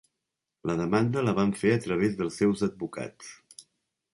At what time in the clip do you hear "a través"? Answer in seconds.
1.75-2.17